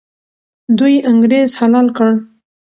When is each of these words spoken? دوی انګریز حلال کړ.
دوی 0.77 0.95
انګریز 1.09 1.49
حلال 1.59 1.87
کړ. 1.97 2.09